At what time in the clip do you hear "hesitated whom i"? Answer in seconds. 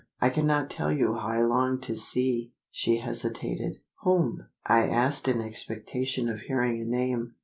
2.97-4.87